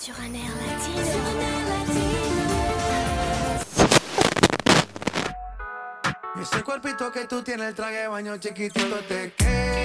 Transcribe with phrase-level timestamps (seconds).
[0.00, 1.02] Sur un air latino.
[6.40, 9.79] Ese cuerpito que tú tienes, el traje de baño chiquitito te queda.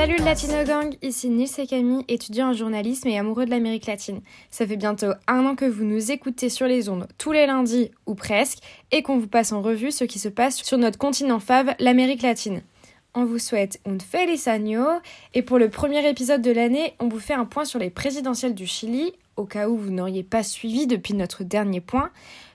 [0.00, 4.22] Salut Latino Gang, ici Nils et Camille, étudiants en journalisme et amoureux de l'Amérique latine.
[4.50, 7.90] Ça fait bientôt un an que vous nous écoutez sur les ondes tous les lundis,
[8.06, 8.60] ou presque,
[8.92, 12.22] et qu'on vous passe en revue ce qui se passe sur notre continent fave, l'Amérique
[12.22, 12.62] latine.
[13.12, 14.86] On vous souhaite un feliz año,
[15.34, 18.54] et pour le premier épisode de l'année, on vous fait un point sur les présidentielles
[18.54, 22.08] du Chili, au cas où vous n'auriez pas suivi depuis notre dernier point.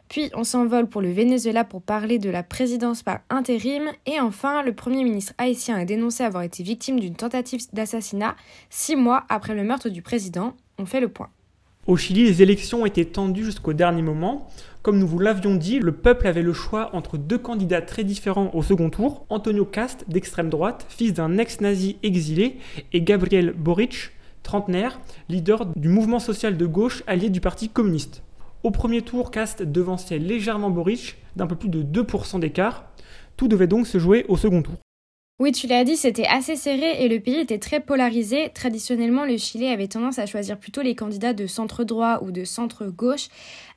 [0.10, 3.90] Puis on s'envole pour le Venezuela pour parler de la présidence par intérim.
[4.06, 8.36] Et enfin, le Premier ministre haïtien a dénoncé avoir été victime d'une tentative d'assassinat
[8.70, 10.54] six mois après le meurtre du président.
[10.78, 11.30] On fait le point.
[11.88, 14.50] Au Chili, les élections été tendues jusqu'au dernier moment.
[14.82, 18.50] Comme nous vous l'avions dit, le peuple avait le choix entre deux candidats très différents
[18.54, 22.58] au second tour, Antonio Cast, d'extrême droite, fils d'un ex-nazi exilé,
[22.92, 28.24] et Gabriel Boric, trentenaire, leader du mouvement social de gauche allié du Parti communiste.
[28.66, 32.86] Au premier tour, Cast devançait légèrement Boric, d'un peu plus de 2% d'écart.
[33.38, 34.74] Tout devait donc se jouer au second tour.
[35.40, 38.50] Oui, tu l'as dit, c'était assez serré et le pays était très polarisé.
[38.56, 42.44] Traditionnellement, le Chili avait tendance à choisir plutôt les candidats de centre droit ou de
[42.44, 43.28] centre gauche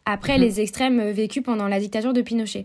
[0.07, 0.45] après Mhm.
[0.45, 2.65] les extrêmes vécus pendant la dictature de Pinochet.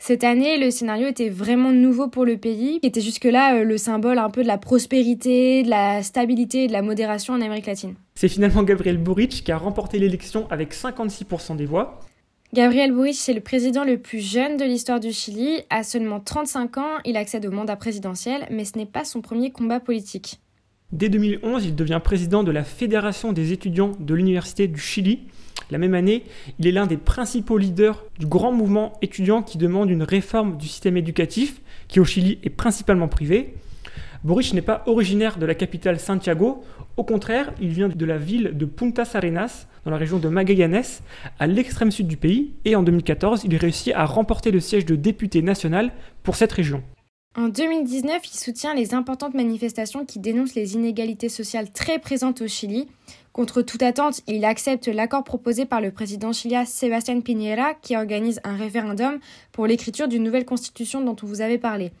[0.00, 3.76] Cette année, le scénario était vraiment nouveau pour le pays, qui était jusque-là euh, le
[3.78, 7.66] symbole un peu de la prospérité, de la stabilité et de la modération en Amérique
[7.66, 7.94] latine.
[8.14, 12.00] C'est finalement Gabriel Boric qui a remporté l'élection avec 56% des voix.
[12.54, 15.62] Gabriel Boric, c'est le président le plus jeune de l'histoire du Chili.
[15.68, 19.50] À seulement 35 ans, il accède au mandat présidentiel, mais ce n'est pas son premier
[19.50, 20.40] combat politique.
[20.90, 25.20] Dès 2011, il devient président de la Fédération des étudiants de l'Université du Chili.
[25.70, 26.24] La même année,
[26.58, 30.66] il est l'un des principaux leaders du grand mouvement étudiant qui demande une réforme du
[30.66, 33.54] système éducatif, qui au Chili est principalement privé.
[34.24, 36.64] Boric n'est pas originaire de la capitale Santiago,
[36.96, 40.82] au contraire, il vient de la ville de Puntas Arenas, dans la région de Magallanes,
[41.38, 44.96] à l'extrême sud du pays, et en 2014, il réussit à remporter le siège de
[44.96, 46.82] député national pour cette région.
[47.38, 52.48] En 2019, il soutient les importantes manifestations qui dénoncent les inégalités sociales très présentes au
[52.48, 52.88] Chili.
[53.32, 58.40] Contre toute attente, il accepte l'accord proposé par le président chilien Sébastien Piñera qui organise
[58.42, 59.20] un référendum
[59.52, 61.92] pour l'écriture d'une nouvelle constitution dont on vous avait parlé.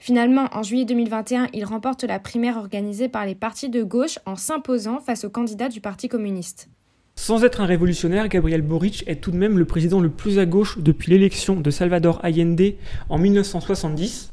[0.00, 4.34] Finalement, en juillet 2021, il remporte la primaire organisée par les partis de gauche en
[4.34, 6.68] s'imposant face au candidat du Parti communiste.
[7.14, 10.46] Sans être un révolutionnaire, Gabriel Boric est tout de même le président le plus à
[10.46, 12.74] gauche depuis l'élection de Salvador Allende
[13.08, 14.32] en 1970.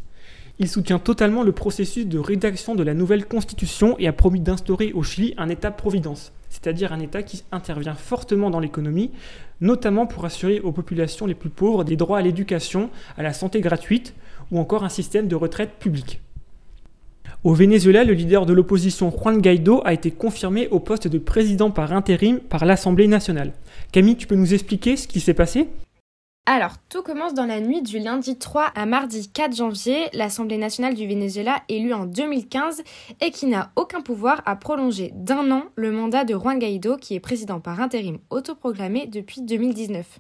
[0.59, 4.91] Il soutient totalement le processus de rédaction de la nouvelle constitution et a promis d'instaurer
[4.91, 9.11] au Chili un État-providence, c'est-à-dire un État qui intervient fortement dans l'économie,
[9.61, 13.61] notamment pour assurer aux populations les plus pauvres des droits à l'éducation, à la santé
[13.61, 14.15] gratuite
[14.51, 16.21] ou encore un système de retraite publique.
[17.43, 21.69] Au Venezuela, le leader de l'opposition Juan Guaido a été confirmé au poste de président
[21.69, 23.53] par intérim par l'Assemblée nationale.
[23.91, 25.67] Camille, tu peux nous expliquer ce qui s'est passé?
[26.49, 30.05] Alors, tout commence dans la nuit du lundi 3 à mardi 4 janvier.
[30.13, 32.83] L'Assemblée nationale du Venezuela, élue en 2015
[33.19, 37.15] et qui n'a aucun pouvoir, a prolongé d'un an le mandat de Juan Guaido, qui
[37.15, 40.19] est président par intérim autoproclamé depuis 2019.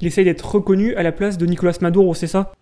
[0.00, 2.52] Il essaye d'être reconnu à la place de Nicolas Maduro, c'est ça?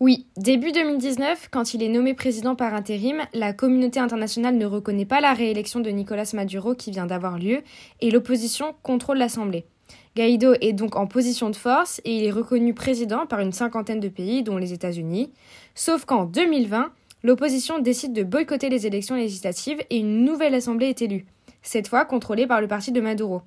[0.00, 5.04] Oui, début 2019, quand il est nommé président par intérim, la communauté internationale ne reconnaît
[5.04, 7.58] pas la réélection de Nicolas Maduro qui vient d'avoir lieu
[8.00, 9.66] et l'opposition contrôle l'Assemblée.
[10.16, 14.00] Guaido est donc en position de force et il est reconnu président par une cinquantaine
[14.00, 15.30] de pays, dont les États-Unis.
[15.74, 16.90] Sauf qu'en 2020,
[17.22, 21.26] l'opposition décide de boycotter les élections législatives et une nouvelle assemblée est élue,
[21.62, 23.42] cette fois contrôlée par le parti de Maduro.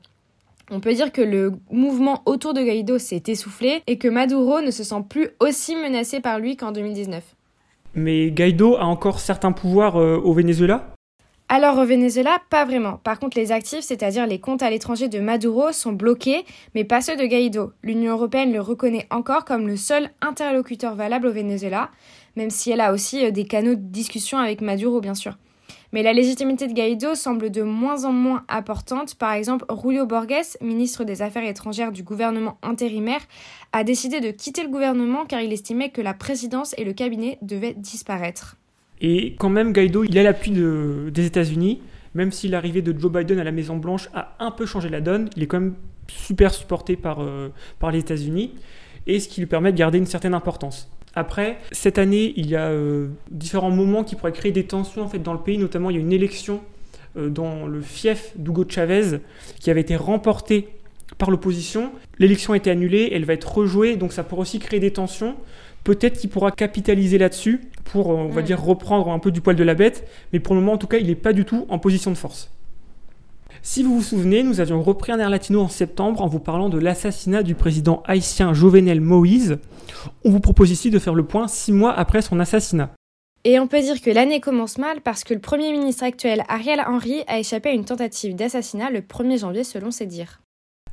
[0.72, 4.72] On peut dire que le mouvement autour de Guaido s'est essoufflé et que Maduro ne
[4.72, 7.24] se sent plus aussi menacé par lui qu'en 2019.
[7.96, 10.93] Mais Guaido a encore certains pouvoirs euh, au Venezuela?
[11.56, 12.98] Alors au Venezuela, pas vraiment.
[13.04, 17.00] Par contre, les actifs, c'est-à-dire les comptes à l'étranger de Maduro, sont bloqués, mais pas
[17.00, 17.74] ceux de Guaido.
[17.84, 21.92] L'Union européenne le reconnaît encore comme le seul interlocuteur valable au Venezuela,
[22.36, 25.38] même si elle a aussi euh, des canaux de discussion avec Maduro, bien sûr.
[25.92, 29.14] Mais la légitimité de Guaido semble de moins en moins importante.
[29.14, 33.22] Par exemple, Julio Borges, ministre des Affaires étrangères du gouvernement intérimaire,
[33.74, 37.38] a décidé de quitter le gouvernement car il estimait que la présidence et le cabinet
[37.44, 38.58] devaient disparaître.
[39.02, 41.82] Et quand même, Guaido, il a l'appui de- des États-Unis,
[42.16, 45.30] même si l'arrivée de Joe Biden à la Maison-Blanche a un peu changé la donne,
[45.36, 45.74] il est quand même
[46.08, 47.50] super supporté par, euh,
[47.92, 48.52] les États-Unis,
[49.08, 50.90] et ce qui lui permet de garder une certaine importance.
[51.16, 55.34] Après, cette année, il y a euh, différents moments qui pourraient créer des tensions dans
[55.34, 56.62] le pays, notamment il y a une élection
[57.18, 59.20] euh, dans le fief d'Hugo Chavez
[59.60, 60.70] qui avait été remportée
[61.20, 61.92] par l'opposition.
[62.18, 65.36] L'élection a été annulée, elle va être rejouée, donc ça pourrait aussi créer des tensions.
[65.84, 68.46] Peut-être qu'il pourra capitaliser là-dessus pour, on va Mm.
[68.46, 70.88] dire, reprendre un peu du poil de la bête, mais pour le moment, en tout
[70.88, 72.50] cas, il n'est pas du tout en position de force.
[73.62, 76.70] Si vous vous souvenez, nous avions repris un air latino en septembre en vous parlant
[76.70, 79.58] de l'assassinat du président haïtien Jovenel Moïse.
[80.26, 82.90] On vous propose ici de faire le point six mois après son assassinat.
[83.46, 86.82] Et on peut dire que l'année commence mal parce que le Premier ministre actuel Ariel
[86.88, 90.40] Henry a échappé à une tentative d'assassinat le 1er janvier selon ses dires.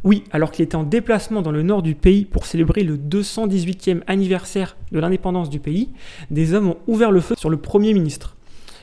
[0.03, 4.01] Oui, alors qu'il était en déplacement dans le nord du pays pour célébrer le 218e
[4.07, 5.91] anniversaire de l'indépendance du pays,
[6.31, 8.37] des hommes ont ouvert le feu sur le Premier ministre.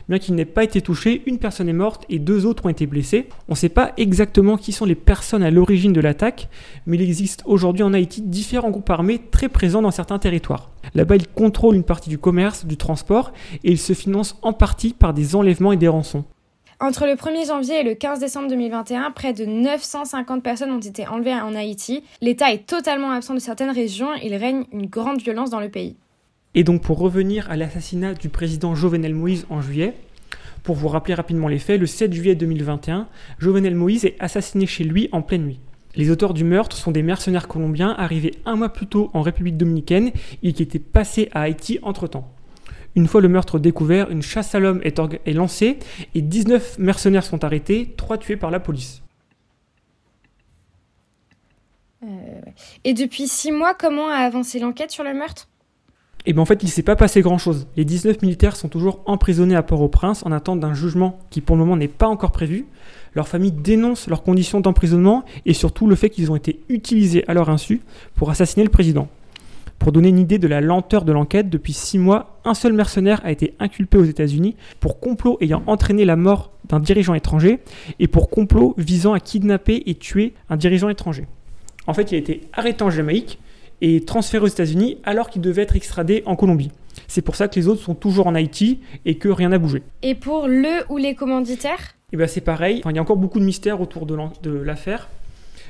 [0.10, 2.86] Bien qu'il n'ait pas été touché, une personne est morte et deux autres ont été
[2.86, 3.28] blessés.
[3.50, 6.50] On ne sait pas exactement qui sont les personnes à l'origine de l'attaque,
[6.86, 10.70] mais il existe aujourd'hui en Haïti différents groupes armés très présents dans certains territoires.
[10.94, 14.94] Là-bas, ils contrôlent une partie du commerce, du transport, et ils se financent en partie
[14.94, 16.26] par des enlèvements et des rançons.
[16.80, 21.08] Entre le 1er janvier et le 15 décembre 2021, près de 950 personnes ont été
[21.08, 22.04] enlevées en Haïti.
[22.22, 25.96] L'État est totalement absent de certaines régions il règne une grande violence dans le pays.
[26.54, 29.96] Et donc pour revenir à l'assassinat du président Jovenel Moïse en juillet,
[30.62, 33.08] pour vous rappeler rapidement les faits, le 7 juillet 2021,
[33.40, 35.60] Jovenel Moïse est assassiné chez lui en pleine nuit.
[35.96, 39.58] Les auteurs du meurtre sont des mercenaires colombiens arrivés un mois plus tôt en République
[39.58, 40.12] dominicaine
[40.44, 42.37] et qui étaient passés à Haïti entre-temps.
[42.98, 45.78] Une fois le meurtre découvert, une chasse à l'homme est, lancée
[46.16, 49.04] et 19 mercenaires sont arrêtés, 3 tués par la police.
[52.84, 55.48] Et depuis six mois, comment a avancé l'enquête sur le meurtre?
[56.26, 57.68] Et bien en fait, il ne s'est pas passé grand-chose.
[57.76, 61.60] Les 19 militaires sont toujours emprisonnés à Port-au-Prince en attente d'un jugement qui pour le
[61.60, 62.66] moment n'est pas encore prévu.
[63.14, 67.36] Leur famille dénonce leurs conditions d'emprisonnement et surtout le fait qu'ils ont été utilisés à
[67.36, 67.82] leur insu
[68.16, 69.08] pour assassiner le président.
[69.80, 73.22] Pour donner une idée de la lenteur de l'enquête, depuis six mois, un seul mercenaire
[73.24, 77.60] a été inculpé aux États-Unis pour complot ayant entraîné la mort d'un dirigeant étranger
[78.00, 81.26] et pour complot visant à kidnapper et tuer un dirigeant étranger.
[81.86, 83.40] En fait, il a été arrêté en Jamaïque
[83.82, 86.72] et transféré aux États-Unis alors qu'il devait être extradé en Colombie.
[87.08, 89.84] C'est pour ça que les autres sont toujours en Haïti et que rien n'a bougé.
[90.02, 91.96] Et pour le ou les commanditaires?
[92.12, 95.10] Et bien c'est pareil, Enfin, il y a encore beaucoup de mystères autour de l'affaire.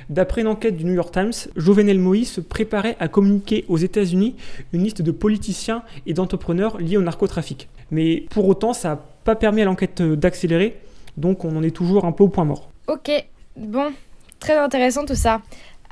[0.08, 4.36] D'après une enquête du New York Times, Jovenel Moïse se préparait à communiquer aux États-Unis
[4.72, 7.68] une liste de politiciens et d'entrepreneurs liés au narcotrafic.
[7.90, 10.80] Mais pour autant, ça n'a pas permis à l'enquête euh, d'accélérer,
[11.16, 12.70] donc on en est toujours un peu au point mort.
[12.86, 13.10] Ok,
[13.56, 13.92] bon,
[14.40, 15.42] très intéressant tout ça.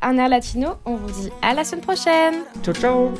[0.02, 3.12] Un air latino, on vous dit à la semaine prochaine Ciao ciao